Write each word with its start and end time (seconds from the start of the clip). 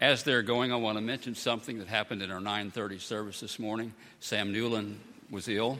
As 0.00 0.24
they're 0.24 0.42
going, 0.42 0.72
I 0.74 0.76
want 0.76 0.98
to 0.98 1.02
mention 1.02 1.34
something 1.34 1.78
that 1.78 1.88
happened 1.88 2.20
in 2.20 2.30
our 2.30 2.40
9:30 2.40 3.00
service 3.00 3.40
this 3.40 3.58
morning. 3.58 3.94
Sam 4.20 4.52
Newland 4.52 5.00
was 5.30 5.48
ill, 5.48 5.78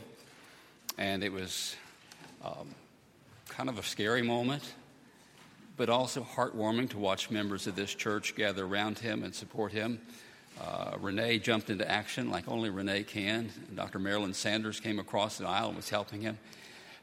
and 0.96 1.22
it 1.22 1.30
was 1.30 1.76
um, 2.42 2.74
kind 3.50 3.68
of 3.68 3.78
a 3.78 3.82
scary 3.82 4.22
moment, 4.22 4.62
but 5.76 5.90
also 5.90 6.22
heartwarming 6.22 6.88
to 6.90 6.98
watch 6.98 7.30
members 7.30 7.66
of 7.66 7.76
this 7.76 7.94
church 7.94 8.34
gather 8.34 8.64
around 8.64 8.98
him 8.98 9.22
and 9.22 9.34
support 9.34 9.72
him. 9.72 10.00
Uh, 10.58 10.96
Renee 10.98 11.38
jumped 11.38 11.68
into 11.68 11.86
action 11.86 12.30
like 12.30 12.48
only 12.48 12.70
Renee 12.70 13.02
can. 13.02 13.50
Dr. 13.74 13.98
Marilyn 13.98 14.32
Sanders 14.32 14.80
came 14.80 14.98
across 14.98 15.36
the 15.36 15.46
aisle 15.46 15.68
and 15.68 15.76
was 15.76 15.90
helping 15.90 16.22
him. 16.22 16.38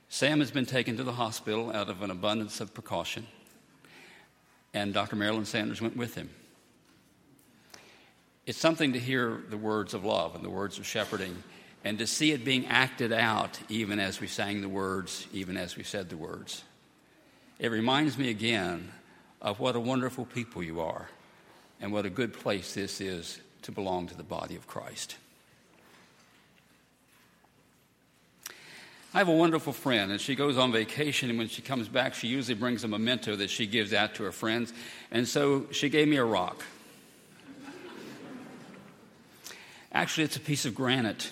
Sam 0.09 0.39
has 0.39 0.49
been 0.49 0.65
taken 0.65 0.97
to 0.97 1.03
the 1.03 1.13
hospital 1.13 1.71
out 1.75 1.91
of 1.91 2.01
an 2.01 2.09
abundance 2.09 2.59
of 2.59 2.73
precaution, 2.73 3.27
and 4.73 4.95
Dr. 4.95 5.15
Marilyn 5.15 5.45
Sanders 5.45 5.79
went 5.79 5.95
with 5.95 6.15
him. 6.15 6.31
It's 8.45 8.57
something 8.57 8.93
to 8.93 8.99
hear 8.99 9.41
the 9.49 9.57
words 9.57 9.93
of 9.93 10.03
love 10.03 10.35
and 10.35 10.43
the 10.43 10.49
words 10.49 10.77
of 10.77 10.85
shepherding 10.85 11.43
and 11.83 11.99
to 11.99 12.07
see 12.07 12.31
it 12.31 12.45
being 12.45 12.65
acted 12.67 13.11
out 13.11 13.59
even 13.69 13.99
as 13.99 14.19
we 14.19 14.27
sang 14.27 14.61
the 14.61 14.69
words, 14.69 15.27
even 15.33 15.57
as 15.57 15.75
we 15.75 15.83
said 15.83 16.09
the 16.09 16.17
words. 16.17 16.63
It 17.59 17.71
reminds 17.71 18.17
me 18.17 18.29
again 18.29 18.91
of 19.41 19.59
what 19.59 19.75
a 19.75 19.79
wonderful 19.79 20.25
people 20.25 20.63
you 20.63 20.81
are 20.81 21.09
and 21.81 21.91
what 21.91 22.05
a 22.05 22.09
good 22.09 22.33
place 22.33 22.73
this 22.73 23.01
is 23.01 23.39
to 23.63 23.71
belong 23.71 24.07
to 24.07 24.15
the 24.15 24.23
body 24.23 24.55
of 24.55 24.67
Christ. 24.67 25.17
I 29.13 29.19
have 29.19 29.27
a 29.27 29.33
wonderful 29.33 29.73
friend, 29.73 30.11
and 30.11 30.19
she 30.19 30.33
goes 30.33 30.57
on 30.57 30.71
vacation, 30.71 31.29
and 31.29 31.37
when 31.37 31.47
she 31.47 31.61
comes 31.61 31.87
back, 31.87 32.15
she 32.15 32.27
usually 32.27 32.55
brings 32.55 32.83
a 32.83 32.87
memento 32.87 33.35
that 33.35 33.51
she 33.51 33.67
gives 33.67 33.93
out 33.93 34.15
to 34.15 34.23
her 34.23 34.31
friends. 34.31 34.73
And 35.11 35.27
so 35.27 35.67
she 35.71 35.89
gave 35.89 36.07
me 36.07 36.15
a 36.15 36.25
rock. 36.25 36.63
Actually, 39.93 40.23
it's 40.23 40.37
a 40.37 40.41
piece 40.41 40.65
of 40.65 40.73
granite. 40.73 41.31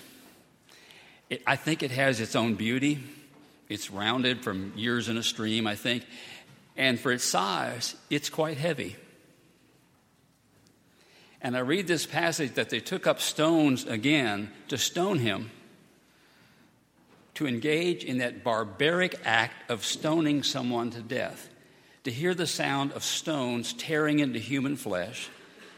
It, 1.28 1.42
I 1.46 1.56
think 1.56 1.82
it 1.82 1.90
has 1.90 2.20
its 2.20 2.36
own 2.36 2.54
beauty. 2.54 3.02
It's 3.68 3.90
rounded 3.90 4.44
from 4.44 4.72
years 4.76 5.08
in 5.08 5.16
a 5.16 5.22
stream, 5.22 5.66
I 5.66 5.74
think. 5.74 6.04
And 6.76 6.98
for 6.98 7.10
its 7.10 7.24
size, 7.24 7.96
it's 8.08 8.30
quite 8.30 8.58
heavy. 8.58 8.96
And 11.40 11.56
I 11.56 11.60
read 11.60 11.88
this 11.88 12.06
passage 12.06 12.52
that 12.54 12.70
they 12.70 12.78
took 12.78 13.06
up 13.06 13.20
stones 13.20 13.84
again 13.84 14.50
to 14.68 14.78
stone 14.78 15.18
him, 15.18 15.50
to 17.34 17.48
engage 17.48 18.04
in 18.04 18.18
that 18.18 18.44
barbaric 18.44 19.18
act 19.24 19.68
of 19.68 19.84
stoning 19.84 20.44
someone 20.44 20.90
to 20.90 21.00
death, 21.00 21.48
to 22.04 22.12
hear 22.12 22.32
the 22.32 22.46
sound 22.46 22.92
of 22.92 23.02
stones 23.02 23.72
tearing 23.72 24.20
into 24.20 24.38
human 24.38 24.76
flesh, 24.76 25.28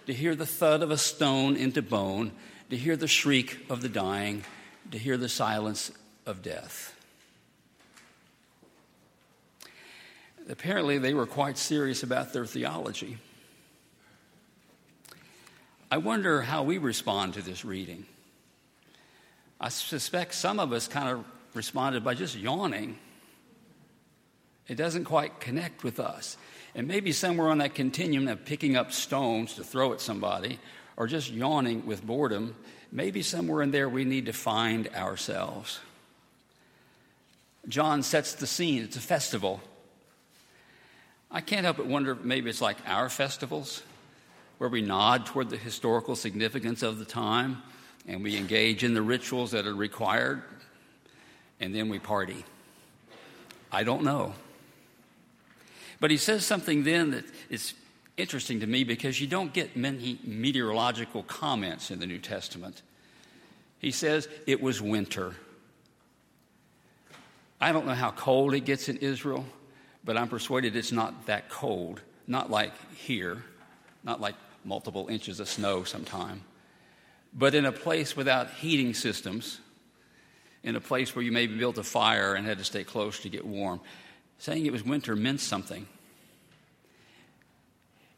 to 0.06 0.12
hear 0.12 0.34
the 0.34 0.46
thud 0.46 0.82
of 0.82 0.90
a 0.90 0.98
stone 0.98 1.56
into 1.56 1.82
bone, 1.82 2.32
to 2.70 2.76
hear 2.76 2.96
the 2.96 3.08
shriek 3.08 3.66
of 3.70 3.80
the 3.80 3.88
dying, 3.88 4.44
to 4.90 4.98
hear 4.98 5.16
the 5.16 5.28
silence 5.28 5.90
of 6.26 6.42
death. 6.42 6.94
Apparently, 10.48 10.98
they 10.98 11.14
were 11.14 11.26
quite 11.26 11.56
serious 11.56 12.02
about 12.02 12.32
their 12.32 12.44
theology. 12.44 13.16
I 15.90 15.98
wonder 15.98 16.42
how 16.42 16.64
we 16.64 16.78
respond 16.78 17.34
to 17.34 17.42
this 17.42 17.64
reading. 17.64 18.04
I 19.60 19.70
suspect 19.70 20.34
some 20.34 20.60
of 20.60 20.72
us 20.72 20.88
kind 20.88 21.08
of 21.08 21.24
responded 21.54 22.04
by 22.04 22.14
just 22.14 22.36
yawning. 22.36 22.98
It 24.68 24.74
doesn't 24.74 25.04
quite 25.04 25.40
connect 25.40 25.84
with 25.84 26.00
us. 26.00 26.36
And 26.74 26.88
maybe 26.88 27.12
somewhere 27.12 27.48
on 27.48 27.58
that 27.58 27.74
continuum 27.74 28.28
of 28.28 28.44
picking 28.44 28.76
up 28.76 28.92
stones 28.92 29.54
to 29.54 29.64
throw 29.64 29.92
at 29.92 30.00
somebody 30.00 30.58
or 30.96 31.06
just 31.06 31.30
yawning 31.30 31.86
with 31.86 32.04
boredom, 32.04 32.56
maybe 32.90 33.22
somewhere 33.22 33.62
in 33.62 33.70
there 33.70 33.88
we 33.88 34.04
need 34.04 34.26
to 34.26 34.32
find 34.32 34.88
ourselves. 34.88 35.80
John 37.68 38.02
sets 38.02 38.34
the 38.34 38.46
scene. 38.46 38.82
It's 38.82 38.96
a 38.96 39.00
festival. 39.00 39.60
I 41.30 41.40
can't 41.40 41.64
help 41.64 41.78
but 41.78 41.86
wonder 41.86 42.12
if 42.12 42.20
maybe 42.20 42.50
it's 42.50 42.60
like 42.60 42.76
our 42.86 43.08
festivals 43.08 43.82
where 44.58 44.68
we 44.70 44.82
nod 44.82 45.26
toward 45.26 45.50
the 45.50 45.56
historical 45.56 46.14
significance 46.14 46.82
of 46.82 46.98
the 46.98 47.04
time 47.04 47.62
and 48.06 48.22
we 48.22 48.36
engage 48.36 48.84
in 48.84 48.94
the 48.94 49.02
rituals 49.02 49.52
that 49.52 49.66
are 49.66 49.74
required, 49.74 50.42
and 51.58 51.74
then 51.74 51.88
we 51.88 51.98
party. 51.98 52.44
I 53.72 53.82
don't 53.82 54.04
know. 54.04 54.34
But 56.00 56.10
he 56.10 56.16
says 56.16 56.44
something 56.44 56.84
then 56.84 57.12
that 57.12 57.24
is 57.50 57.74
interesting 58.16 58.60
to 58.60 58.66
me 58.66 58.84
because 58.84 59.20
you 59.20 59.26
don't 59.26 59.52
get 59.52 59.76
many 59.76 60.18
meteorological 60.24 61.22
comments 61.24 61.90
in 61.90 61.98
the 61.98 62.06
New 62.06 62.18
Testament. 62.18 62.82
He 63.78 63.90
says 63.90 64.28
it 64.46 64.62
was 64.62 64.80
winter. 64.80 65.34
I 67.60 67.72
don't 67.72 67.86
know 67.86 67.94
how 67.94 68.10
cold 68.10 68.54
it 68.54 68.60
gets 68.60 68.88
in 68.88 68.98
Israel, 68.98 69.44
but 70.04 70.16
I'm 70.16 70.28
persuaded 70.28 70.76
it's 70.76 70.92
not 70.92 71.26
that 71.26 71.48
cold, 71.48 72.00
not 72.26 72.50
like 72.50 72.72
here 72.94 73.42
not 74.04 74.20
like 74.20 74.34
multiple 74.64 75.08
inches 75.08 75.40
of 75.40 75.48
snow 75.48 75.82
sometime, 75.82 76.42
but 77.32 77.54
in 77.54 77.64
a 77.64 77.72
place 77.72 78.16
without 78.16 78.50
heating 78.50 78.94
systems, 78.94 79.60
in 80.62 80.76
a 80.76 80.80
place 80.80 81.16
where 81.16 81.24
you 81.24 81.32
maybe 81.32 81.56
built 81.56 81.78
a 81.78 81.82
fire 81.82 82.34
and 82.34 82.46
had 82.46 82.58
to 82.58 82.64
stay 82.64 82.84
close 82.84 83.20
to 83.20 83.28
get 83.28 83.44
warm. 83.44 83.80
Saying 84.44 84.66
it 84.66 84.72
was 84.72 84.84
winter 84.84 85.16
meant 85.16 85.40
something. 85.40 85.86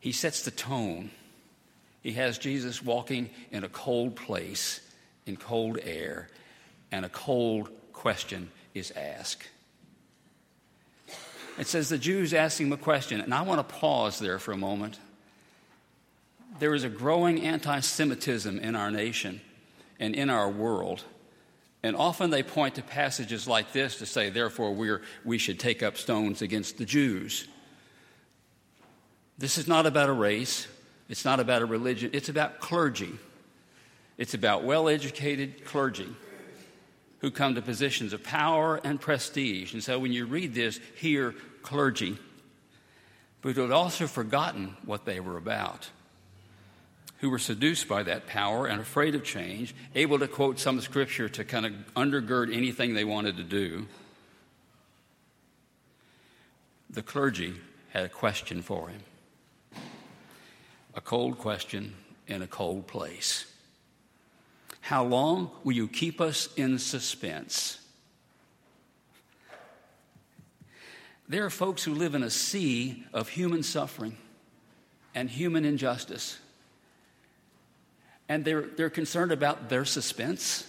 He 0.00 0.10
sets 0.10 0.42
the 0.42 0.50
tone. 0.50 1.12
He 2.02 2.14
has 2.14 2.36
Jesus 2.36 2.82
walking 2.82 3.30
in 3.52 3.62
a 3.62 3.68
cold 3.68 4.16
place, 4.16 4.80
in 5.24 5.36
cold 5.36 5.78
air, 5.84 6.26
and 6.90 7.04
a 7.04 7.08
cold 7.08 7.70
question 7.92 8.50
is 8.74 8.90
asked. 8.90 9.48
It 11.60 11.68
says 11.68 11.90
the 11.90 11.96
Jews 11.96 12.34
asked 12.34 12.60
him 12.60 12.72
a 12.72 12.76
question, 12.76 13.20
and 13.20 13.32
I 13.32 13.42
want 13.42 13.60
to 13.60 13.74
pause 13.76 14.18
there 14.18 14.40
for 14.40 14.50
a 14.50 14.56
moment 14.56 14.98
there 16.58 16.74
is 16.74 16.82
a 16.82 16.88
growing 16.88 17.40
anti 17.42 17.78
Semitism 17.78 18.58
in 18.58 18.74
our 18.74 18.90
nation 18.90 19.42
and 20.00 20.12
in 20.12 20.28
our 20.28 20.50
world. 20.50 21.04
And 21.86 21.96
often 21.96 22.30
they 22.30 22.42
point 22.42 22.74
to 22.74 22.82
passages 22.82 23.46
like 23.46 23.72
this 23.72 23.98
to 23.98 24.06
say, 24.06 24.28
therefore, 24.28 24.74
we're, 24.74 25.02
we 25.24 25.38
should 25.38 25.60
take 25.60 25.84
up 25.84 25.96
stones 25.96 26.42
against 26.42 26.78
the 26.78 26.84
Jews. 26.84 27.46
This 29.38 29.56
is 29.56 29.68
not 29.68 29.86
about 29.86 30.08
a 30.08 30.12
race, 30.12 30.66
it's 31.08 31.24
not 31.24 31.38
about 31.38 31.62
a 31.62 31.66
religion, 31.66 32.10
it's 32.12 32.28
about 32.28 32.58
clergy. 32.58 33.12
It's 34.18 34.34
about 34.34 34.64
well 34.64 34.88
educated 34.88 35.64
clergy 35.64 36.08
who 37.20 37.30
come 37.30 37.54
to 37.54 37.62
positions 37.62 38.12
of 38.12 38.22
power 38.22 38.80
and 38.82 39.00
prestige. 39.00 39.72
And 39.72 39.84
so 39.84 39.98
when 39.98 40.12
you 40.12 40.26
read 40.26 40.54
this, 40.54 40.80
hear 40.96 41.34
clergy, 41.62 42.18
but 43.42 43.54
who 43.54 43.62
had 43.62 43.70
also 43.70 44.06
forgotten 44.06 44.76
what 44.84 45.04
they 45.04 45.20
were 45.20 45.36
about 45.36 45.90
who 47.18 47.30
were 47.30 47.38
seduced 47.38 47.88
by 47.88 48.02
that 48.02 48.26
power 48.26 48.66
and 48.66 48.80
afraid 48.80 49.14
of 49.14 49.24
change, 49.24 49.74
able 49.94 50.18
to 50.18 50.28
quote 50.28 50.58
some 50.58 50.80
scripture 50.80 51.28
to 51.28 51.44
kind 51.44 51.64
of 51.64 51.72
undergird 51.94 52.54
anything 52.54 52.94
they 52.94 53.04
wanted 53.04 53.36
to 53.36 53.42
do. 53.42 53.86
The 56.90 57.02
clergy 57.02 57.54
had 57.90 58.04
a 58.04 58.08
question 58.08 58.62
for 58.62 58.88
him 58.88 59.00
a 60.94 61.00
cold 61.00 61.36
question 61.36 61.94
in 62.26 62.40
a 62.40 62.46
cold 62.46 62.86
place. 62.86 63.44
How 64.80 65.04
long 65.04 65.50
will 65.62 65.74
you 65.74 65.88
keep 65.88 66.22
us 66.22 66.48
in 66.56 66.78
suspense? 66.78 67.78
There 71.28 71.44
are 71.44 71.50
folks 71.50 71.84
who 71.84 71.92
live 71.94 72.14
in 72.14 72.22
a 72.22 72.30
sea 72.30 73.04
of 73.12 73.28
human 73.28 73.62
suffering 73.62 74.16
and 75.14 75.28
human 75.28 75.66
injustice 75.66 76.38
and 78.28 78.44
they're, 78.44 78.62
they're 78.62 78.90
concerned 78.90 79.32
about 79.32 79.68
their 79.68 79.84
suspense. 79.84 80.66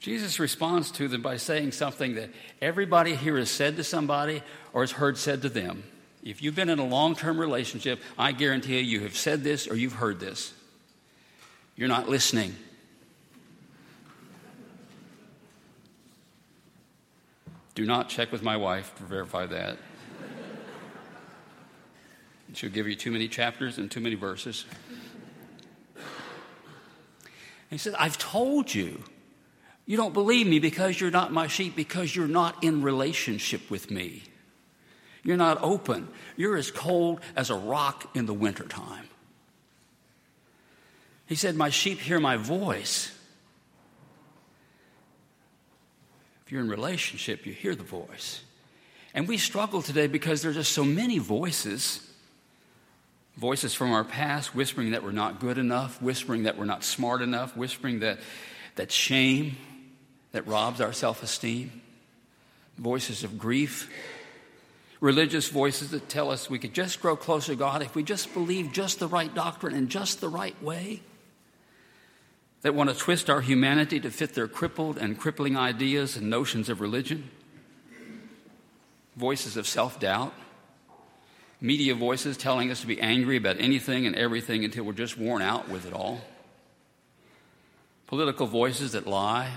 Jesus 0.00 0.38
responds 0.38 0.90
to 0.92 1.08
them 1.08 1.22
by 1.22 1.36
saying 1.36 1.72
something 1.72 2.14
that 2.14 2.30
everybody 2.60 3.16
here 3.16 3.36
has 3.38 3.50
said 3.50 3.76
to 3.76 3.84
somebody 3.84 4.42
or 4.72 4.82
has 4.82 4.92
heard 4.92 5.18
said 5.18 5.42
to 5.42 5.48
them. 5.48 5.82
If 6.22 6.42
you've 6.42 6.54
been 6.54 6.68
in 6.68 6.78
a 6.78 6.86
long 6.86 7.16
term 7.16 7.38
relationship, 7.38 8.00
I 8.18 8.32
guarantee 8.32 8.78
you, 8.78 8.98
you 8.98 9.00
have 9.00 9.16
said 9.16 9.42
this 9.42 9.66
or 9.66 9.76
you've 9.76 9.94
heard 9.94 10.20
this. 10.20 10.52
You're 11.76 11.88
not 11.88 12.08
listening. 12.08 12.54
Do 17.74 17.84
not 17.84 18.08
check 18.08 18.32
with 18.32 18.42
my 18.42 18.56
wife 18.56 18.94
to 18.96 19.02
verify 19.02 19.46
that. 19.46 19.76
She'll 22.56 22.70
give 22.70 22.88
you 22.88 22.94
too 22.94 23.10
many 23.10 23.28
chapters 23.28 23.76
and 23.76 23.90
too 23.90 24.00
many 24.00 24.14
verses. 24.14 24.64
he 27.68 27.76
said, 27.76 27.94
I've 27.98 28.16
told 28.16 28.74
you. 28.74 29.04
You 29.84 29.98
don't 29.98 30.14
believe 30.14 30.46
me 30.46 30.58
because 30.58 30.98
you're 30.98 31.10
not 31.10 31.34
my 31.34 31.48
sheep, 31.48 31.76
because 31.76 32.16
you're 32.16 32.26
not 32.26 32.64
in 32.64 32.80
relationship 32.80 33.70
with 33.70 33.90
me. 33.90 34.22
You're 35.22 35.36
not 35.36 35.62
open. 35.62 36.08
You're 36.38 36.56
as 36.56 36.70
cold 36.70 37.20
as 37.36 37.50
a 37.50 37.54
rock 37.54 38.10
in 38.16 38.24
the 38.24 38.32
wintertime. 38.32 39.06
He 41.26 41.34
said, 41.34 41.56
My 41.56 41.68
sheep 41.68 41.98
hear 41.98 42.18
my 42.18 42.38
voice. 42.38 43.14
If 46.46 46.52
you're 46.52 46.62
in 46.62 46.70
relationship, 46.70 47.44
you 47.44 47.52
hear 47.52 47.74
the 47.74 47.84
voice. 47.84 48.40
And 49.12 49.28
we 49.28 49.36
struggle 49.36 49.82
today 49.82 50.06
because 50.06 50.40
there's 50.40 50.56
just 50.56 50.72
so 50.72 50.84
many 50.84 51.18
voices 51.18 52.00
voices 53.36 53.74
from 53.74 53.92
our 53.92 54.04
past 54.04 54.54
whispering 54.54 54.92
that 54.92 55.02
we're 55.02 55.12
not 55.12 55.40
good 55.40 55.58
enough, 55.58 56.00
whispering 56.00 56.44
that 56.44 56.56
we're 56.58 56.64
not 56.64 56.82
smart 56.82 57.22
enough, 57.22 57.56
whispering 57.56 58.00
that, 58.00 58.18
that 58.76 58.90
shame 58.90 59.56
that 60.32 60.46
robs 60.46 60.80
our 60.80 60.92
self 60.92 61.22
esteem, 61.22 61.82
voices 62.78 63.24
of 63.24 63.38
grief, 63.38 63.90
religious 65.00 65.48
voices 65.48 65.90
that 65.90 66.08
tell 66.08 66.30
us 66.30 66.48
we 66.48 66.58
could 66.58 66.74
just 66.74 67.00
grow 67.00 67.16
closer 67.16 67.52
to 67.52 67.56
God 67.56 67.82
if 67.82 67.94
we 67.94 68.02
just 68.02 68.32
believe 68.32 68.72
just 68.72 68.98
the 68.98 69.08
right 69.08 69.34
doctrine 69.34 69.74
in 69.74 69.88
just 69.88 70.20
the 70.20 70.28
right 70.28 70.60
way, 70.62 71.02
that 72.62 72.74
want 72.74 72.90
to 72.90 72.96
twist 72.96 73.30
our 73.30 73.42
humanity 73.42 74.00
to 74.00 74.10
fit 74.10 74.34
their 74.34 74.48
crippled 74.48 74.98
and 74.98 75.18
crippling 75.18 75.56
ideas 75.56 76.16
and 76.16 76.28
notions 76.28 76.68
of 76.68 76.80
religion, 76.80 77.30
voices 79.14 79.56
of 79.56 79.66
self 79.66 80.00
doubt. 80.00 80.32
Media 81.60 81.94
voices 81.94 82.36
telling 82.36 82.70
us 82.70 82.82
to 82.82 82.86
be 82.86 83.00
angry 83.00 83.36
about 83.36 83.56
anything 83.58 84.06
and 84.06 84.14
everything 84.14 84.64
until 84.64 84.84
we're 84.84 84.92
just 84.92 85.16
worn 85.16 85.40
out 85.40 85.68
with 85.68 85.86
it 85.86 85.92
all. 85.92 86.20
Political 88.06 88.46
voices 88.46 88.92
that 88.92 89.06
lie, 89.06 89.50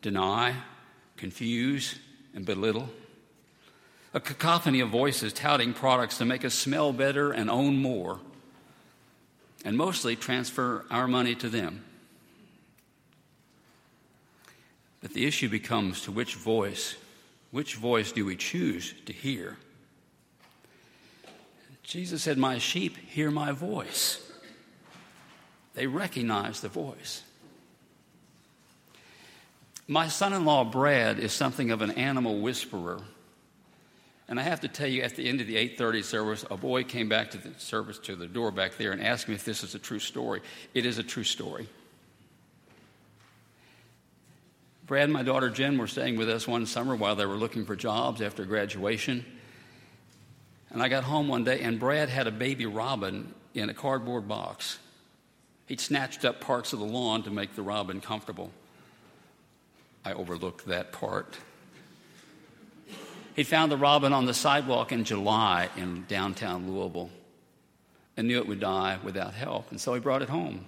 deny, 0.00 0.54
confuse, 1.16 1.98
and 2.34 2.46
belittle. 2.46 2.88
A 4.14 4.20
cacophony 4.20 4.80
of 4.80 4.88
voices 4.88 5.32
touting 5.34 5.74
products 5.74 6.18
to 6.18 6.24
make 6.24 6.44
us 6.44 6.54
smell 6.54 6.92
better 6.92 7.30
and 7.30 7.50
own 7.50 7.76
more, 7.76 8.20
and 9.64 9.76
mostly 9.76 10.16
transfer 10.16 10.86
our 10.90 11.06
money 11.06 11.34
to 11.34 11.48
them. 11.50 11.84
But 15.02 15.12
the 15.12 15.26
issue 15.26 15.48
becomes 15.48 16.02
to 16.02 16.12
which 16.12 16.34
voice, 16.36 16.96
which 17.50 17.74
voice 17.74 18.12
do 18.12 18.24
we 18.24 18.34
choose 18.34 18.94
to 19.06 19.12
hear? 19.12 19.58
Jesus 21.88 22.22
said, 22.22 22.36
My 22.36 22.58
sheep 22.58 22.98
hear 22.98 23.30
my 23.30 23.52
voice. 23.52 24.20
They 25.72 25.86
recognize 25.86 26.60
the 26.60 26.68
voice. 26.68 27.22
My 29.86 30.08
son 30.08 30.34
in 30.34 30.44
law, 30.44 30.64
Brad, 30.64 31.18
is 31.18 31.32
something 31.32 31.70
of 31.70 31.80
an 31.80 31.92
animal 31.92 32.40
whisperer. 32.40 33.00
And 34.28 34.38
I 34.38 34.42
have 34.42 34.60
to 34.60 34.68
tell 34.68 34.86
you, 34.86 35.00
at 35.00 35.16
the 35.16 35.26
end 35.26 35.40
of 35.40 35.46
the 35.46 35.56
8:30 35.56 36.02
service, 36.02 36.44
a 36.50 36.58
boy 36.58 36.84
came 36.84 37.08
back 37.08 37.30
to 37.30 37.38
the 37.38 37.58
service 37.58 37.98
to 38.00 38.16
the 38.16 38.26
door 38.26 38.50
back 38.50 38.76
there 38.76 38.92
and 38.92 39.02
asked 39.02 39.26
me 39.26 39.34
if 39.34 39.46
this 39.46 39.64
is 39.64 39.74
a 39.74 39.78
true 39.78 39.98
story. 39.98 40.42
It 40.74 40.84
is 40.84 40.98
a 40.98 41.02
true 41.02 41.24
story. 41.24 41.68
Brad 44.86 45.04
and 45.04 45.12
my 45.14 45.22
daughter 45.22 45.48
Jen 45.48 45.78
were 45.78 45.86
staying 45.86 46.18
with 46.18 46.28
us 46.28 46.46
one 46.46 46.66
summer 46.66 46.94
while 46.94 47.16
they 47.16 47.24
were 47.24 47.36
looking 47.36 47.64
for 47.64 47.76
jobs 47.76 48.20
after 48.20 48.44
graduation. 48.44 49.24
And 50.70 50.82
I 50.82 50.88
got 50.88 51.04
home 51.04 51.28
one 51.28 51.44
day, 51.44 51.60
and 51.60 51.78
Brad 51.78 52.08
had 52.08 52.26
a 52.26 52.30
baby 52.30 52.66
robin 52.66 53.32
in 53.54 53.70
a 53.70 53.74
cardboard 53.74 54.28
box. 54.28 54.78
He'd 55.66 55.80
snatched 55.80 56.24
up 56.24 56.40
parts 56.40 56.72
of 56.72 56.78
the 56.78 56.84
lawn 56.84 57.22
to 57.24 57.30
make 57.30 57.54
the 57.54 57.62
robin 57.62 58.00
comfortable. 58.00 58.50
I 60.04 60.12
overlooked 60.12 60.66
that 60.66 60.92
part. 60.92 61.36
He 63.34 63.44
found 63.44 63.70
the 63.70 63.76
robin 63.76 64.12
on 64.12 64.26
the 64.26 64.34
sidewalk 64.34 64.90
in 64.90 65.04
July 65.04 65.68
in 65.76 66.04
downtown 66.08 66.70
Louisville 66.70 67.10
and 68.16 68.26
knew 68.26 68.38
it 68.38 68.48
would 68.48 68.60
die 68.60 68.98
without 69.04 69.34
help. 69.34 69.70
And 69.70 69.80
so 69.80 69.94
he 69.94 70.00
brought 70.00 70.22
it 70.22 70.28
home. 70.28 70.64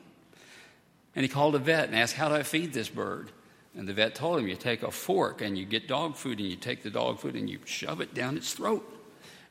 And 1.17 1.25
he 1.25 1.29
called 1.29 1.57
a 1.57 1.59
vet 1.59 1.89
and 1.89 1.97
asked, 1.97 2.15
How 2.15 2.29
do 2.29 2.37
I 2.37 2.45
feed 2.45 2.73
this 2.73 2.89
bird? 2.89 3.31
And 3.77 3.89
the 3.89 3.93
vet 3.93 4.15
told 4.15 4.39
him, 4.39 4.47
You 4.47 4.55
take 4.55 4.83
a 4.83 4.91
fork 4.91 5.43
and 5.43 5.59
you 5.59 5.65
get 5.65 5.89
dog 5.89 6.15
food 6.15 6.39
and 6.39 6.49
you 6.49 6.57
take 6.57 6.83
the 6.83 6.91
dog 6.91 7.19
food 7.19 7.35
and 7.35 7.51
you 7.51 7.59
shove 7.65 8.01
it 8.01 8.15
down 8.15 8.37
its 8.37 8.53
throat. 8.53 9.00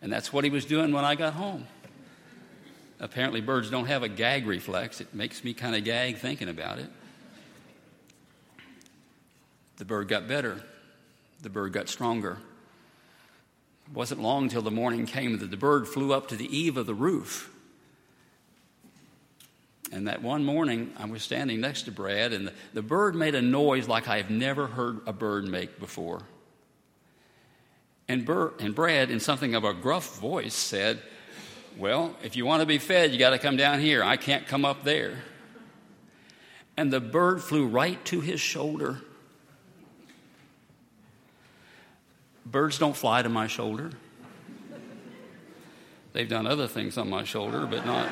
And 0.02 0.12
that's 0.12 0.32
what 0.32 0.44
he 0.44 0.50
was 0.50 0.66
doing 0.66 0.94
when 0.94 1.04
I 1.04 1.16
got 1.16 1.34
home. 1.34 1.68
Apparently, 3.00 3.42
birds 3.42 3.70
don't 3.70 3.86
have 3.86 4.04
a 4.04 4.10
gag 4.10 4.46
reflex. 4.46 5.00
It 5.02 5.14
makes 5.14 5.44
me 5.44 5.54
kind 5.54 5.76
of 5.76 5.84
gag 5.84 6.18
thinking 6.18 6.50
about 6.50 6.80
it. 6.80 6.90
The 9.78 9.86
bird 9.86 10.10
got 10.10 10.28
better, 10.28 10.62
the 11.42 11.50
bird 11.50 11.72
got 11.72 11.88
stronger. 11.88 12.38
It 13.88 13.94
wasn't 13.94 14.22
long 14.22 14.44
until 14.44 14.62
the 14.62 14.72
morning 14.72 15.06
came 15.06 15.38
that 15.40 15.50
the 15.50 15.58
bird 15.58 15.88
flew 15.88 16.14
up 16.14 16.28
to 16.28 16.36
the 16.36 16.56
eave 16.56 16.76
of 16.76 16.86
the 16.86 16.94
roof. 16.94 17.50
And 19.92 20.08
that 20.08 20.22
one 20.22 20.46
morning, 20.46 20.94
I 20.98 21.06
was 21.06 21.24
standing 21.24 21.62
next 21.62 21.84
to 21.84 21.92
Brad, 21.92 22.34
and 22.34 22.48
the, 22.48 22.54
the 22.74 22.82
bird 22.84 23.16
made 23.16 23.34
a 23.34 23.42
noise 23.42 23.88
like 23.88 24.08
I 24.08 24.18
have 24.18 24.30
never 24.30 24.68
heard 24.68 25.00
a 25.08 25.14
bird 25.14 25.46
make 25.46 25.80
before. 25.80 26.22
And, 28.10 28.26
Bur- 28.26 28.54
and 28.60 28.74
Brad, 28.74 29.12
in 29.12 29.20
something 29.20 29.54
of 29.54 29.64
a 29.64 29.72
gruff 29.72 30.18
voice, 30.20 30.56
said, 30.56 31.00
Well, 31.78 32.16
if 32.24 32.36
you 32.36 32.44
want 32.44 32.62
to 32.62 32.66
be 32.66 32.80
fed, 32.80 33.12
you 33.12 33.20
got 33.20 33.30
to 33.30 33.38
come 33.38 33.56
down 33.56 33.80
here. 33.80 34.04
I 34.04 34.18
can't 34.18 34.48
come 34.48 34.66
up 34.66 34.84
there. 34.84 35.20
And 36.76 36.92
the 36.92 37.00
bird 37.00 37.44
flew 37.44 37.68
right 37.68 38.04
to 38.06 38.20
his 38.20 38.42
shoulder. 38.42 39.02
Birds 42.48 42.80
don't 42.80 42.98
fly 42.98 43.22
to 43.22 43.30
my 43.30 43.46
shoulder. 43.46 43.92
They've 46.12 46.28
done 46.28 46.48
other 46.48 46.68
things 46.68 46.98
on 46.98 47.12
my 47.12 47.24
shoulder, 47.24 47.68
but 47.68 47.86
not. 47.86 48.10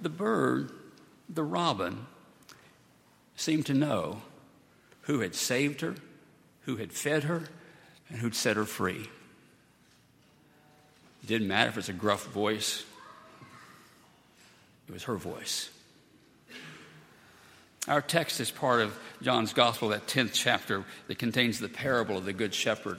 the 0.00 0.08
bird, 0.08 0.72
the 1.28 1.44
robin, 1.44 2.06
seemed 3.36 3.66
to 3.66 3.74
know 3.74 4.22
who 5.02 5.20
had 5.20 5.34
saved 5.34 5.82
her, 5.82 5.94
who 6.62 6.76
had 6.76 6.92
fed 6.92 7.24
her, 7.24 7.44
and 8.08 8.18
who'd 8.18 8.34
set 8.34 8.56
her 8.56 8.64
free. 8.64 9.08
It 11.22 11.26
didn't 11.26 11.48
matter 11.48 11.70
if 11.70 11.78
it's 11.78 11.88
a 11.88 11.92
gruff 11.92 12.26
voice, 12.26 12.84
it 14.88 14.92
was 14.92 15.04
her 15.04 15.16
voice. 15.16 15.70
Our 17.88 18.00
text 18.00 18.40
is 18.40 18.50
part 18.50 18.80
of 18.80 18.98
John's 19.22 19.52
Gospel, 19.52 19.90
that 19.90 20.06
10th 20.06 20.32
chapter 20.32 20.84
that 21.06 21.18
contains 21.18 21.58
the 21.58 21.68
parable 21.68 22.18
of 22.18 22.24
the 22.24 22.32
Good 22.32 22.52
Shepherd. 22.52 22.98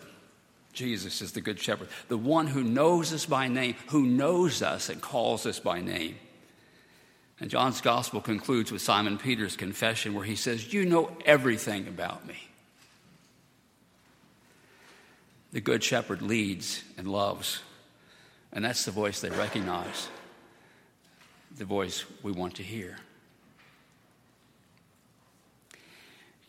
Jesus 0.72 1.22
is 1.22 1.34
the 1.34 1.42
Good 1.42 1.60
Shepherd, 1.60 1.90
the 2.08 2.18
one 2.18 2.48
who 2.48 2.64
knows 2.64 3.12
us 3.12 3.26
by 3.26 3.48
name, 3.48 3.76
who 3.88 4.06
knows 4.06 4.62
us 4.62 4.90
and 4.90 5.02
calls 5.02 5.46
us 5.46 5.60
by 5.60 5.82
name. 5.82 6.16
And 7.39 7.51
John's 7.51 7.82
Gospel 7.82 8.20
concludes 8.20 8.72
with 8.72 8.82
Simon 8.82 9.17
Peter's 9.17 9.56
confession, 9.56 10.13
where 10.13 10.24
he 10.24 10.36
says, 10.36 10.74
You 10.74 10.86
know 10.86 11.15
everything 11.25 11.88
about 11.88 12.25
me. 12.25 12.48
The 15.51 15.62
Good 15.62 15.84
Shepherd 15.84 16.22
leads 16.22 16.84
and 16.98 17.08
loves, 17.08 17.62
and 18.51 18.65
that's 18.65 18.86
the 18.86 18.91
voice 18.91 19.22
they 19.22 19.29
recognize, 19.29 20.10
the 21.58 21.65
voice 21.65 22.06
we 22.24 22.32
want 22.32 22.56
to 22.56 22.63
hear. 22.63 22.98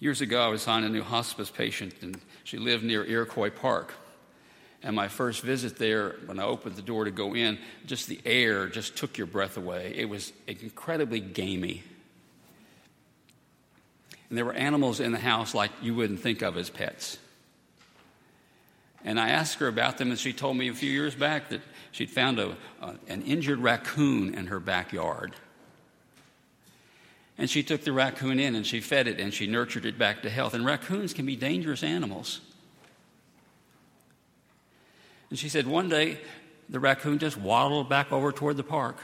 Years 0.01 0.21
ago, 0.21 0.41
I 0.41 0.49
was 0.49 0.67
on 0.69 0.85
a 0.85 0.89
new 0.89 1.03
hospice 1.03 1.51
patient, 1.51 1.95
and 2.03 2.21
she 2.45 2.57
lived 2.57 2.85
near 2.85 3.05
Iroquois 3.05 3.51
Park. 3.51 3.95
And 4.83 4.95
my 4.95 5.09
first 5.09 5.43
visit 5.43 5.77
there, 5.77 6.17
when 6.27 6.39
I 6.39 6.45
opened 6.45 6.77
the 6.77 6.83
door 6.83 7.05
to 7.05 7.11
go 7.11 7.35
in, 7.35 7.59
just 7.87 8.07
the 8.07 8.21
air 8.25 8.69
just 8.69 8.97
took 8.97 9.19
your 9.19 9.27
breath 9.27 9.57
away. 9.57 9.93
It 9.97 10.09
was 10.09 10.33
incredibly 10.47 11.21
gamey. 11.21 11.83
And 14.29 14.39
there 14.39 14.45
were 14.45 14.53
animals 14.53 15.01
in 15.01 15.13
the 15.13 15.19
house 15.19 15.55
like 15.55 15.71
you 15.83 15.95
wouldn't 15.95 16.21
think 16.21 16.43
of 16.43 16.57
as 16.57 16.71
pets. 16.71 17.19
And 19.05 19.19
I 19.19 19.31
asked 19.31 19.59
her 19.59 19.69
about 19.69 19.99
them, 19.99 20.11
and 20.11 20.19
she 20.19 20.33
told 20.33 20.57
me 20.57 20.69
a 20.69 20.75
few 20.75 20.91
years 20.91 21.15
back 21.15 21.49
that 21.51 21.63
she'd 21.93 22.11
found 22.11 22.39
a, 22.39 22.57
a, 22.83 22.95
an 23.09 23.23
injured 23.23 23.59
raccoon 23.61 24.35
in 24.35 24.49
her 24.49 24.61
backyard. 24.61 25.35
And 27.39 27.49
she 27.49 27.63
took 27.63 27.83
the 27.85 27.93
raccoon 27.93 28.41
in 28.41 28.57
and 28.57 28.67
she 28.67 28.81
fed 28.81 29.07
it 29.07 29.21
and 29.21 29.33
she 29.33 29.47
nurtured 29.47 29.87
it 29.87 29.97
back 29.97 30.23
to 30.23 30.31
health. 30.31 30.55
And 30.55 30.65
raccoons 30.65 31.15
can 31.15 31.25
be 31.25 31.37
dangerous 31.37 31.85
animals. 31.85 32.41
And 35.31 35.39
she 35.39 35.49
said 35.49 35.67
one 35.67 35.89
day 35.89 36.19
the 36.69 36.81
raccoon 36.81 37.19
just 37.19 37.37
waddled 37.37 37.89
back 37.89 38.13
over 38.13 38.33
toward 38.33 38.57
the 38.57 38.63
park. 38.63 38.97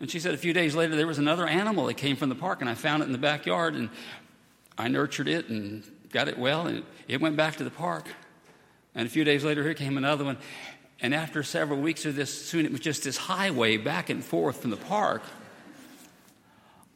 And 0.00 0.10
she 0.10 0.20
said 0.20 0.34
a 0.34 0.38
few 0.38 0.52
days 0.52 0.74
later 0.74 0.94
there 0.94 1.06
was 1.06 1.18
another 1.18 1.46
animal 1.46 1.86
that 1.86 1.94
came 1.94 2.16
from 2.16 2.28
the 2.28 2.34
park 2.34 2.60
and 2.60 2.70
I 2.70 2.74
found 2.74 3.02
it 3.02 3.06
in 3.06 3.12
the 3.12 3.18
backyard 3.18 3.74
and 3.74 3.90
I 4.76 4.88
nurtured 4.88 5.28
it 5.28 5.48
and 5.48 5.82
got 6.12 6.28
it 6.28 6.38
well 6.38 6.66
and 6.66 6.84
it 7.08 7.20
went 7.20 7.36
back 7.36 7.56
to 7.56 7.64
the 7.64 7.70
park. 7.70 8.06
And 8.94 9.06
a 9.06 9.10
few 9.10 9.24
days 9.24 9.44
later 9.44 9.62
here 9.62 9.74
came 9.74 9.96
another 9.96 10.24
one. 10.24 10.38
And 11.00 11.14
after 11.14 11.42
several 11.42 11.80
weeks 11.80 12.04
of 12.06 12.16
this, 12.16 12.32
soon 12.46 12.64
it 12.64 12.72
was 12.72 12.80
just 12.80 13.04
this 13.04 13.16
highway 13.16 13.76
back 13.76 14.10
and 14.10 14.24
forth 14.24 14.62
from 14.62 14.70
the 14.70 14.76
park. 14.76 15.22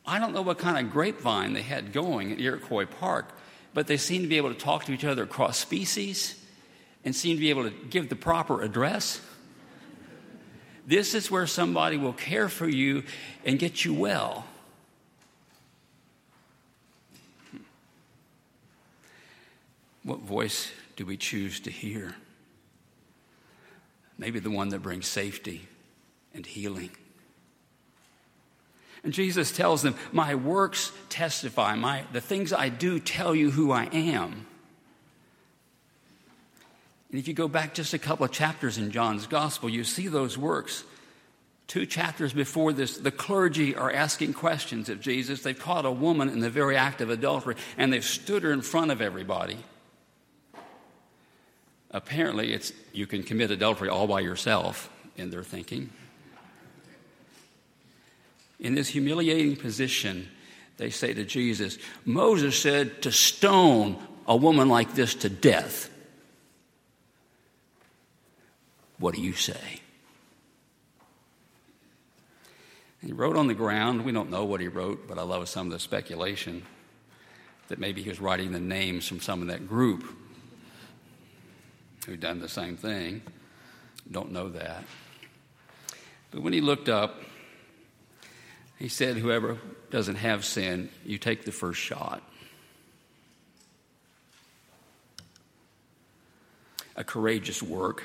I 0.05 0.19
don't 0.19 0.33
know 0.33 0.43
what 0.43 0.59
kind 0.59 0.85
of 0.85 0.93
grapevine 0.93 1.53
they 1.53 1.63
had 1.63 1.93
going 1.93 2.33
at 2.33 2.41
Iroquois 2.41 2.87
Park, 2.87 3.29
but 3.73 3.87
they 3.87 3.97
seemed 3.97 4.25
to 4.25 4.29
be 4.29 4.37
able 4.37 4.53
to 4.53 4.59
talk 4.59 4.85
to 4.87 4.93
each 4.93 5.05
other 5.05 5.23
across 5.23 5.59
species 5.59 6.42
and 7.05 7.15
seem 7.15 7.37
to 7.37 7.41
be 7.41 7.51
able 7.51 7.65
to 7.65 7.75
give 7.91 8.09
the 8.09 8.17
proper 8.17 8.63
address. 8.63 9.21
This 10.87 11.15
is 11.15 11.31
where 11.31 11.47
somebody 11.47 11.97
will 11.97 12.13
care 12.13 12.49
for 12.49 12.69
you 12.69 13.05
and 13.45 13.59
get 13.59 13.85
you 13.85 13.95
well. 13.95 14.45
What 20.03 20.21
voice 20.21 20.71
do 20.97 21.07
we 21.07 21.17
choose 21.17 21.61
to 21.61 21.71
hear? 21.71 22.17
Maybe 24.19 24.41
the 24.41 24.51
one 24.51 24.71
that 24.71 24.83
brings 24.83 25.07
safety 25.07 25.69
and 26.35 26.45
healing. 26.45 26.91
And 29.05 29.13
Jesus 29.13 29.51
tells 29.51 29.83
them, 29.83 29.97
My 30.13 30.35
works 30.35 30.93
testify, 31.09 31.75
my, 31.77 32.05
the 32.13 32.21
things 32.21 32.53
I 32.53 32.69
do 32.69 33.01
tell 33.01 33.35
you 33.35 33.51
who 33.51 33.73
I 33.73 33.85
am. 33.87 34.47
And 37.13 37.21
if 37.21 37.29
you 37.29 37.35
go 37.35 37.47
back 37.47 37.75
just 37.75 37.93
a 37.93 37.99
couple 37.99 38.25
of 38.25 38.33
chapters 38.33 38.79
in 38.79 38.91
John's 38.91 39.27
gospel, 39.27 39.69
you 39.69 39.85
see 39.85 40.09
those 40.09 40.39
works. 40.39 40.83
Two 41.67 41.85
chapters 41.85 42.33
before 42.33 42.73
this, 42.73 42.97
the 42.97 43.11
clergy 43.11 43.77
are 43.77 43.93
asking 43.93 44.33
questions 44.33 44.89
of 44.89 45.01
Jesus. 45.01 45.43
They've 45.43 45.59
caught 45.59 45.85
a 45.85 45.91
woman 45.91 46.31
in 46.31 46.41
the 46.41 46.51
very 46.51 46.77
act 46.77 47.03
of 47.03 47.11
adultery, 47.11 47.57
and 47.77 47.93
they've 47.93 48.05
stood 48.05 48.43
her 48.43 48.53
in 48.53 48.63
front 48.63 48.91
of 48.91 49.03
everybody. 49.03 49.59
Apparently, 51.91 52.55
it's 52.55 52.73
you 52.95 53.07
can 53.07 53.23
commit 53.23 53.51
adultery 53.51 53.91
all 53.91 54.07
by 54.07 54.21
yourself 54.21 54.91
in 55.17 55.29
their 55.29 55.45
thinking. 55.45 55.91
In 58.59 58.75
this 58.75 58.89
humiliating 58.89 59.57
position, 59.57 60.29
they 60.79 60.89
say 60.89 61.13
to 61.13 61.25
Jesus, 61.25 61.77
Moses 62.07 62.59
said 62.59 63.03
to 63.03 63.13
stone 63.13 63.99
a 64.27 64.35
woman 64.35 64.69
like 64.69 64.95
this 64.95 65.15
to 65.17 65.29
death. 65.29 65.91
What 69.03 69.17
do 69.17 69.21
you 69.21 69.33
say? 69.33 69.81
he 73.05 73.13
wrote 73.13 73.37
on 73.37 73.49
the 73.49 73.55
ground. 73.55 74.05
We 74.05 74.13
don't 74.13 74.31
know 74.31 74.45
what 74.45 74.61
he 74.61 74.69
wrote, 74.69 75.09
but 75.09 75.19
I 75.19 75.23
love 75.23 75.49
some 75.49 75.67
of 75.67 75.73
the 75.73 75.81
speculation 75.81 76.63
that 77.67 77.81
maybe 77.81 78.01
he 78.01 78.11
was 78.11 78.21
writing 78.21 78.53
the 78.53 78.61
names 78.61 79.09
from 79.09 79.19
some 79.19 79.43
of 79.43 79.49
that 79.49 79.67
group 79.67 80.05
who'd 82.07 82.21
done 82.21 82.39
the 82.39 82.49
same 82.49 82.77
thing. 82.77 83.23
Don't 84.09 84.31
know 84.31 84.51
that. 84.51 84.85
But 86.31 86.43
when 86.43 86.53
he 86.53 86.61
looked 86.61 86.89
up, 86.89 87.21
he 88.79 88.87
said, 88.87 89.17
Whoever 89.17 89.59
doesn't 89.91 90.15
have 90.15 90.45
sin, 90.45 90.91
you 91.05 91.19
take 91.19 91.45
the 91.45 91.51
first 91.51 91.81
shot. 91.81 92.23
A 96.95 97.03
courageous 97.03 97.61
work, 97.61 98.05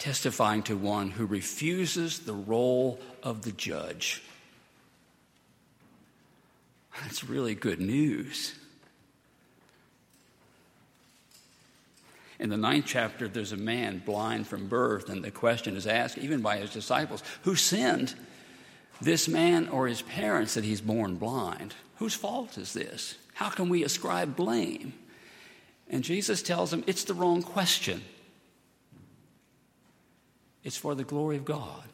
testifying 0.00 0.64
to 0.64 0.76
one 0.76 1.12
who 1.12 1.26
refuses 1.26 2.18
the 2.20 2.34
role 2.34 2.98
of 3.22 3.42
the 3.42 3.52
judge. 3.52 4.20
That's 7.02 7.22
really 7.22 7.54
good 7.54 7.80
news. 7.80 8.54
In 12.40 12.50
the 12.50 12.56
ninth 12.56 12.86
chapter, 12.88 13.28
there's 13.28 13.52
a 13.52 13.56
man 13.56 14.02
blind 14.04 14.48
from 14.48 14.66
birth, 14.66 15.08
and 15.08 15.22
the 15.22 15.30
question 15.30 15.76
is 15.76 15.86
asked, 15.86 16.18
even 16.18 16.40
by 16.40 16.56
his 16.56 16.70
disciples, 16.70 17.22
who 17.42 17.54
sinned? 17.54 18.14
this 19.00 19.28
man 19.28 19.68
or 19.68 19.86
his 19.86 20.02
parents 20.02 20.54
that 20.54 20.64
he's 20.64 20.80
born 20.80 21.16
blind? 21.16 21.74
Whose 21.96 22.14
fault 22.14 22.58
is 22.58 22.72
this? 22.72 23.16
How 23.34 23.48
can 23.48 23.68
we 23.68 23.84
ascribe 23.84 24.36
blame? 24.36 24.92
And 25.88 26.04
Jesus 26.04 26.42
tells 26.42 26.72
him 26.72 26.84
it's 26.86 27.04
the 27.04 27.14
wrong 27.14 27.42
question. 27.42 28.02
It's 30.62 30.76
for 30.76 30.94
the 30.94 31.04
glory 31.04 31.36
of 31.36 31.44
God. 31.44 31.88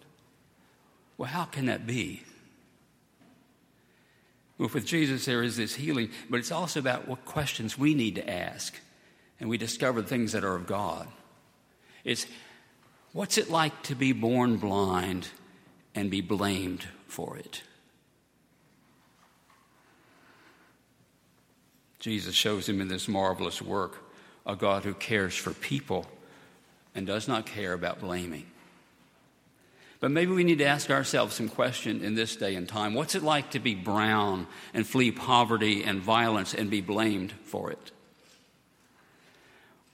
Well, 1.18 1.28
how 1.28 1.44
can 1.44 1.66
that 1.66 1.86
be? 1.86 2.22
Well, 4.58 4.70
with 4.72 4.86
Jesus, 4.86 5.24
there 5.26 5.42
is 5.42 5.56
this 5.56 5.74
healing, 5.74 6.10
but 6.30 6.38
it's 6.38 6.52
also 6.52 6.80
about 6.80 7.06
what 7.06 7.24
questions 7.24 7.78
we 7.78 7.94
need 7.94 8.14
to 8.16 8.28
ask. 8.28 8.74
And 9.38 9.50
we 9.50 9.58
discover 9.58 10.02
things 10.02 10.32
that 10.32 10.44
are 10.44 10.54
of 10.54 10.66
God. 10.66 11.08
It's 12.04 12.26
what's 13.12 13.36
it 13.36 13.50
like 13.50 13.82
to 13.84 13.94
be 13.94 14.12
born 14.12 14.56
blind 14.56 15.28
and 15.94 16.10
be 16.10 16.22
blamed 16.22 16.86
for 17.06 17.36
it. 17.36 17.62
Jesus 21.98 22.34
shows 22.34 22.68
him 22.68 22.80
in 22.80 22.88
this 22.88 23.08
marvelous 23.08 23.60
work 23.60 24.04
a 24.46 24.54
God 24.54 24.84
who 24.84 24.94
cares 24.94 25.34
for 25.34 25.52
people 25.52 26.06
and 26.94 27.06
does 27.06 27.26
not 27.26 27.46
care 27.46 27.72
about 27.72 28.00
blaming. 28.00 28.46
But 29.98 30.10
maybe 30.10 30.32
we 30.32 30.44
need 30.44 30.58
to 30.58 30.66
ask 30.66 30.90
ourselves 30.90 31.34
some 31.34 31.48
question 31.48 32.02
in 32.02 32.14
this 32.14 32.36
day 32.36 32.54
and 32.54 32.68
time. 32.68 32.94
What's 32.94 33.14
it 33.14 33.22
like 33.22 33.52
to 33.52 33.58
be 33.58 33.74
brown 33.74 34.46
and 34.74 34.86
flee 34.86 35.10
poverty 35.10 35.84
and 35.84 36.00
violence 36.00 36.54
and 36.54 36.70
be 36.70 36.82
blamed 36.82 37.32
for 37.32 37.70
it? 37.70 37.92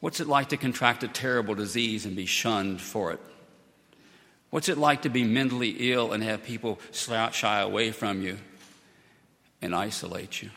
What's 0.00 0.18
it 0.18 0.26
like 0.26 0.48
to 0.48 0.56
contract 0.56 1.04
a 1.04 1.08
terrible 1.08 1.54
disease 1.54 2.04
and 2.04 2.16
be 2.16 2.26
shunned 2.26 2.80
for 2.80 3.12
it? 3.12 3.20
What's 4.50 4.68
it 4.68 4.76
like 4.76 5.02
to 5.02 5.08
be 5.08 5.22
mentally 5.22 5.92
ill 5.92 6.12
and 6.12 6.22
have 6.22 6.42
people 6.42 6.80
shy 6.90 7.60
away 7.60 7.92
from 7.92 8.20
you 8.20 8.38
and 9.62 9.74
isolate 9.74 10.42
you? 10.42 10.50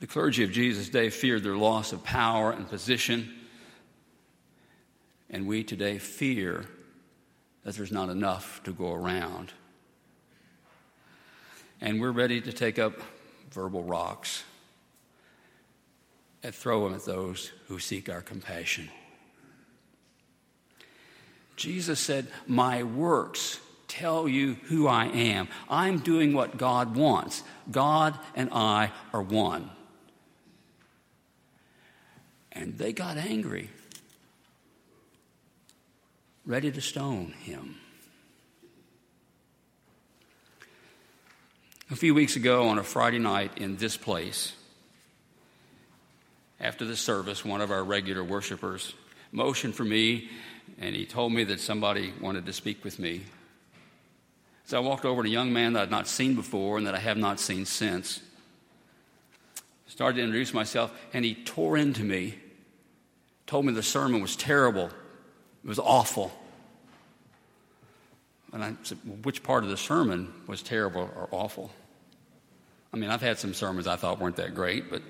The 0.00 0.06
clergy 0.06 0.44
of 0.44 0.52
Jesus' 0.52 0.90
day 0.90 1.08
feared 1.08 1.42
their 1.42 1.56
loss 1.56 1.94
of 1.94 2.04
power 2.04 2.52
and 2.52 2.68
position, 2.68 3.34
and 5.30 5.46
we 5.46 5.64
today 5.64 5.98
fear 5.98 6.64
that 7.64 7.74
there's 7.74 7.92
not 7.92 8.08
enough 8.08 8.62
to 8.64 8.72
go 8.72 8.92
around. 8.92 9.52
And 11.80 12.00
we're 12.00 12.12
ready 12.12 12.40
to 12.40 12.52
take 12.52 12.78
up 12.78 12.94
verbal 13.50 13.82
rocks 13.82 14.44
and 16.42 16.54
throw 16.54 16.84
them 16.84 16.94
at 16.94 17.04
those 17.04 17.52
who 17.68 17.78
seek 17.78 18.08
our 18.08 18.20
compassion. 18.20 18.90
Jesus 21.56 22.00
said, 22.00 22.26
My 22.46 22.82
works 22.82 23.60
tell 23.88 24.28
you 24.28 24.54
who 24.64 24.86
I 24.86 25.06
am. 25.06 25.48
I'm 25.68 25.98
doing 25.98 26.32
what 26.32 26.56
God 26.56 26.96
wants. 26.96 27.42
God 27.70 28.18
and 28.34 28.50
I 28.52 28.90
are 29.12 29.22
one. 29.22 29.70
And 32.52 32.76
they 32.76 32.92
got 32.92 33.16
angry, 33.16 33.70
ready 36.46 36.70
to 36.70 36.80
stone 36.80 37.32
him. 37.42 37.76
A 41.90 41.96
few 41.96 42.14
weeks 42.14 42.36
ago, 42.36 42.68
on 42.68 42.78
a 42.78 42.82
Friday 42.82 43.18
night 43.18 43.58
in 43.58 43.76
this 43.76 43.96
place, 43.96 44.54
after 46.60 46.84
the 46.84 46.96
service, 46.96 47.44
one 47.44 47.60
of 47.60 47.70
our 47.70 47.84
regular 47.84 48.24
worshipers 48.24 48.94
motioned 49.32 49.74
for 49.74 49.84
me 49.84 50.28
and 50.78 50.94
he 50.94 51.04
told 51.06 51.32
me 51.32 51.44
that 51.44 51.60
somebody 51.60 52.12
wanted 52.20 52.46
to 52.46 52.52
speak 52.52 52.84
with 52.84 52.98
me. 52.98 53.22
So 54.66 54.78
I 54.78 54.80
walked 54.80 55.04
over 55.04 55.22
to 55.22 55.28
a 55.28 55.32
young 55.32 55.52
man 55.52 55.74
that 55.74 55.82
I'd 55.82 55.90
not 55.90 56.08
seen 56.08 56.34
before 56.34 56.78
and 56.78 56.86
that 56.86 56.94
I 56.94 56.98
have 56.98 57.18
not 57.18 57.38
seen 57.38 57.66
since. 57.66 58.20
Started 59.86 60.16
to 60.16 60.24
introduce 60.24 60.54
myself, 60.54 60.92
and 61.12 61.24
he 61.24 61.34
tore 61.34 61.76
into 61.76 62.02
me, 62.02 62.34
told 63.46 63.66
me 63.66 63.72
the 63.72 63.82
sermon 63.82 64.20
was 64.20 64.34
terrible, 64.34 64.90
it 65.64 65.68
was 65.68 65.78
awful. 65.78 66.30
And 68.52 68.62
I 68.62 68.74
said, 68.82 68.98
well, 69.04 69.16
which 69.22 69.42
part 69.42 69.64
of 69.64 69.70
the 69.70 69.76
sermon 69.76 70.32
was 70.46 70.62
terrible 70.62 71.10
or 71.16 71.28
awful? 71.32 71.72
I 72.92 72.96
mean, 72.96 73.10
I've 73.10 73.22
had 73.22 73.38
some 73.38 73.54
sermons 73.54 73.86
I 73.86 73.96
thought 73.96 74.20
weren't 74.20 74.36
that 74.36 74.54
great, 74.54 74.90
but 74.90 75.02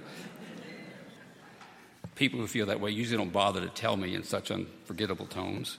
people 2.14 2.38
who 2.40 2.46
feel 2.46 2.66
that 2.66 2.80
way 2.80 2.90
usually 2.90 3.18
don't 3.18 3.32
bother 3.32 3.60
to 3.60 3.68
tell 3.68 3.96
me 3.96 4.14
in 4.14 4.22
such 4.22 4.50
unforgettable 4.50 5.26
tones. 5.26 5.76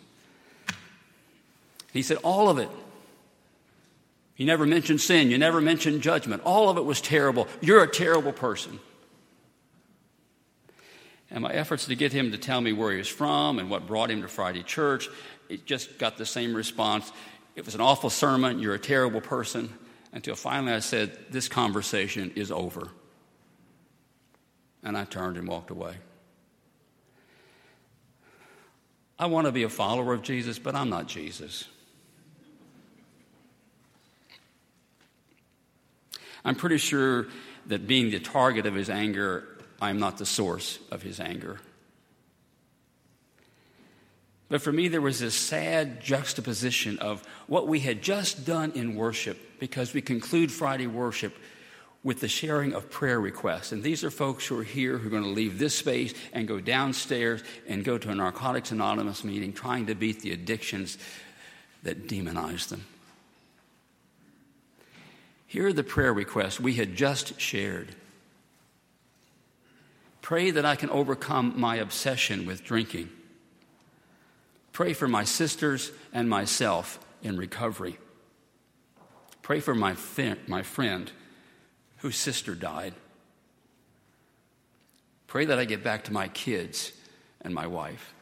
He 1.94 2.02
said, 2.02 2.18
All 2.18 2.50
of 2.50 2.58
it. 2.60 2.70
You 4.36 4.46
never 4.46 4.66
mentioned 4.66 5.00
sin. 5.00 5.32
You 5.32 5.38
never 5.38 5.62
mentioned 5.62 6.02
judgment. 6.02 6.42
All 6.44 6.70
of 6.70 6.78
it 6.78 6.84
was 6.84 7.00
terrible. 7.00 7.48
You're 7.62 7.84
a 7.84 7.88
terrible 7.88 8.34
person. 8.34 8.80
And 11.36 11.44
my 11.44 11.52
efforts 11.52 11.86
to 11.88 11.96
get 11.96 12.14
him 12.14 12.32
to 12.32 12.38
tell 12.38 12.62
me 12.62 12.72
where 12.72 12.94
he 12.94 12.98
was 12.98 13.10
from 13.10 13.60
and 13.60 13.70
what 13.70 13.86
brought 13.86 14.10
him 14.10 14.22
to 14.22 14.28
Friday 14.30 14.64
church, 14.64 15.10
it 15.50 15.66
just 15.66 16.00
got 16.00 16.18
the 16.18 16.26
same 16.26 16.56
response. 16.56 17.12
It 17.58 17.66
was 17.66 17.76
an 17.76 17.82
awful 17.82 18.10
sermon. 18.10 18.60
You're 18.60 18.74
a 18.74 18.80
terrible 18.80 19.20
person. 19.20 19.72
Until 20.14 20.36
finally 20.36 20.72
I 20.72 20.80
said, 20.80 21.12
This 21.30 21.50
conversation 21.50 22.32
is 22.38 22.52
over. 22.52 22.88
And 24.82 24.98
I 24.98 25.04
turned 25.04 25.36
and 25.36 25.46
walked 25.46 25.72
away. 25.72 25.96
I 29.20 29.26
want 29.26 29.46
to 29.46 29.52
be 29.52 29.64
a 29.64 29.70
follower 29.70 30.14
of 30.14 30.22
Jesus, 30.22 30.58
but 30.58 30.74
I'm 30.74 30.90
not 30.90 31.08
Jesus. 31.08 31.66
I'm 36.46 36.56
pretty 36.56 36.78
sure 36.78 37.28
that 37.66 37.88
being 37.88 38.10
the 38.10 38.20
target 38.22 38.66
of 38.66 38.74
his 38.74 38.90
anger, 38.90 39.55
I'm 39.82 40.00
not 40.00 40.18
the 40.18 40.26
source 40.26 40.80
of 40.92 41.02
his 41.02 41.20
anger. 41.20 41.60
But 44.48 44.62
for 44.62 44.72
me, 44.72 44.88
there 44.88 45.02
was 45.02 45.20
this 45.20 45.34
sad 45.34 46.02
juxtaposition 46.02 47.00
of 47.00 47.26
what 47.48 47.68
we 47.68 47.80
had 47.80 48.02
just 48.02 48.46
done 48.46 48.72
in 48.74 48.96
worship, 48.96 49.60
because 49.60 49.94
we 49.94 50.02
conclude 50.02 50.52
Friday 50.52 50.88
worship 50.88 51.36
with 52.04 52.20
the 52.20 52.28
sharing 52.28 52.74
of 52.74 52.92
prayer 52.92 53.20
requests. 53.20 53.72
And 53.72 53.82
these 53.82 54.04
are 54.04 54.12
folks 54.12 54.46
who 54.46 54.60
are 54.60 54.64
here 54.64 55.00
who 55.00 55.08
are 55.08 55.12
going 55.12 55.24
to 55.24 55.30
leave 55.30 55.58
this 55.58 55.76
space 55.76 56.14
and 56.34 56.48
go 56.48 56.60
downstairs 56.60 57.44
and 57.68 57.84
go 57.84 57.98
to 57.98 58.12
a 58.12 58.16
Narcotics 58.16 58.72
Anonymous 58.72 59.24
meeting 59.24 59.52
trying 59.52 59.88
to 59.88 59.96
beat 59.96 60.22
the 60.22 60.32
addictions 60.32 61.00
that 61.82 62.08
demonize 62.08 62.68
them. 62.70 62.86
Here 65.48 65.68
are 65.68 65.74
the 65.74 65.84
prayer 65.84 66.14
requests 66.14 66.60
we 66.60 66.74
had 66.74 66.96
just 66.96 67.42
shared. 67.42 67.96
Pray 70.26 70.50
that 70.50 70.66
I 70.66 70.76
can 70.76 70.90
overcome 70.90 71.54
my 71.56 71.76
obsession 71.76 72.48
with 72.48 72.64
drinking. 72.64 73.12
Pray 74.72 74.94
for 74.94 75.08
my 75.08 75.24
sisters 75.24 75.92
and 76.12 76.28
myself 76.28 76.98
in 77.22 77.38
recovery. 77.38 78.00
Pray 79.44 79.60
for 79.60 79.76
my, 79.76 79.96
my 80.48 80.64
friend 80.64 81.12
whose 81.98 82.16
sister 82.16 82.56
died. 82.56 82.96
Pray 85.28 85.46
that 85.46 85.60
I 85.60 85.66
get 85.66 85.84
back 85.84 86.06
to 86.06 86.12
my 86.12 86.28
kids 86.30 86.92
and 87.42 87.54
my 87.54 87.68
wife. 87.68 88.16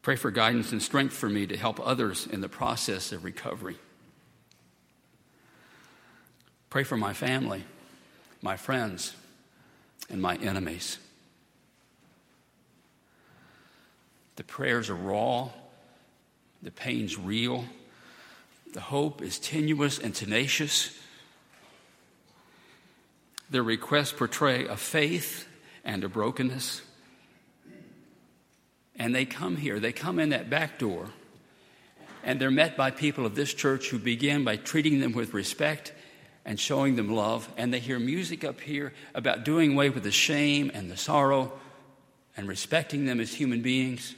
Pray 0.00 0.16
for 0.16 0.30
guidance 0.30 0.72
and 0.72 0.82
strength 0.82 1.12
for 1.12 1.28
me 1.28 1.46
to 1.46 1.58
help 1.58 1.78
others 1.86 2.26
in 2.26 2.40
the 2.40 2.48
process 2.48 3.12
of 3.12 3.22
recovery. 3.22 3.76
Pray 6.70 6.84
for 6.84 6.96
my 6.96 7.12
family, 7.12 7.64
my 8.40 8.56
friends, 8.56 9.14
and 10.10 10.20
my 10.20 10.36
enemies. 10.36 10.98
The 14.36 14.44
prayers 14.44 14.90
are 14.90 14.94
raw, 14.94 15.50
the 16.62 16.70
pain's 16.70 17.18
real, 17.18 17.64
the 18.72 18.80
hope 18.80 19.22
is 19.22 19.38
tenuous 19.38 19.98
and 19.98 20.14
tenacious. 20.14 20.98
The 23.48 23.62
requests 23.62 24.12
portray 24.12 24.66
a 24.66 24.76
faith 24.76 25.46
and 25.84 26.02
a 26.02 26.08
brokenness. 26.08 26.82
And 28.96 29.14
they 29.14 29.24
come 29.24 29.56
here, 29.56 29.78
they 29.78 29.92
come 29.92 30.18
in 30.18 30.30
that 30.30 30.50
back 30.50 30.78
door, 30.78 31.10
and 32.24 32.40
they're 32.40 32.50
met 32.50 32.76
by 32.76 32.90
people 32.90 33.26
of 33.26 33.36
this 33.36 33.54
church 33.54 33.90
who 33.90 33.98
begin 33.98 34.44
by 34.44 34.56
treating 34.56 34.98
them 34.98 35.12
with 35.12 35.34
respect 35.34 35.92
and 36.44 36.58
showing 36.58 36.96
them 36.96 37.08
love. 37.14 37.48
And 37.56 37.72
they 37.72 37.80
hear 37.80 37.98
music 37.98 38.44
up 38.44 38.60
here 38.60 38.92
about 39.14 39.44
doing 39.44 39.72
away 39.72 39.90
with 39.90 40.02
the 40.02 40.10
shame 40.10 40.70
and 40.74 40.90
the 40.90 40.96
sorrow 40.96 41.52
and 42.36 42.48
respecting 42.48 43.06
them 43.06 43.20
as 43.20 43.32
human 43.32 43.62
beings. 43.62 44.14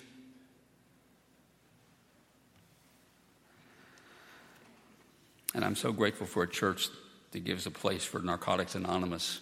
And 5.54 5.64
I'm 5.64 5.76
so 5.76 5.92
grateful 5.92 6.26
for 6.26 6.42
a 6.42 6.48
church 6.48 6.88
that 7.32 7.44
gives 7.44 7.66
a 7.66 7.70
place 7.70 8.04
for 8.04 8.20
Narcotics 8.20 8.74
Anonymous 8.74 9.40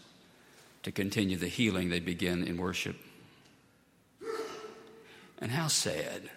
to 0.84 0.92
continue 0.92 1.36
the 1.36 1.48
healing 1.48 1.88
they 1.88 2.00
begin 2.00 2.44
in 2.44 2.56
worship. 2.56 2.96
And 5.40 5.50
how 5.50 5.66
sad 5.66 6.30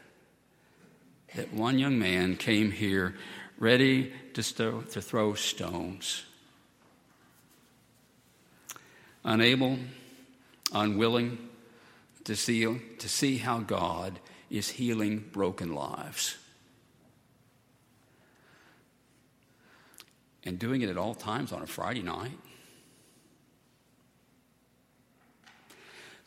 that 1.36 1.54
one 1.54 1.77
young 1.77 2.00
man 2.00 2.38
came 2.38 2.72
here 2.72 3.15
ready 3.60 4.13
to, 4.34 4.41
to 4.43 5.02
throw 5.02 5.34
stones, 5.34 6.26
unable, 9.23 9.77
unwilling 10.73 11.38
to 12.25 12.36
see, 12.36 12.63
to 12.63 13.10
see 13.10 13.38
how 13.38 13.60
God 13.60 14.19
is 14.49 14.69
healing 14.69 15.30
broken 15.32 15.73
lives. 15.73 16.38
and 20.47 20.58
doing 20.58 20.82
it 20.82 20.89
at 20.89 20.97
all 20.97 21.13
times 21.13 21.51
on 21.51 21.62
a 21.62 21.67
Friday 21.67 22.01
night. 22.01 22.32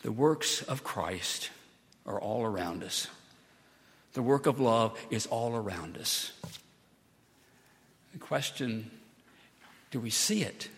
The 0.03 0.13
works 0.13 0.61
of 0.63 0.85
Christ 0.85 1.51
are 2.05 2.21
all 2.21 2.45
around 2.45 2.85
us. 2.85 3.07
The 4.13 4.21
work 4.21 4.45
of 4.45 4.61
love 4.61 4.99
is 5.09 5.27
all 5.27 5.57
around 5.57 5.97
us. 5.97 6.33
The 8.13 8.19
question 8.19 8.91
do 9.91 9.99
we 9.99 10.11
see 10.11 10.43
it? 10.43 10.69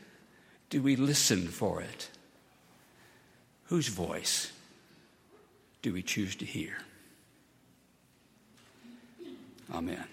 Do 0.72 0.80
we 0.80 0.96
listen 0.96 1.48
for 1.48 1.82
it? 1.82 2.08
Whose 3.64 3.88
voice 3.88 4.50
do 5.82 5.92
we 5.92 6.02
choose 6.02 6.34
to 6.36 6.46
hear? 6.46 6.78
Amen. 9.70 10.06